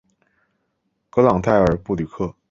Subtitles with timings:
[1.11, 2.33] 格朗代尔布吕克。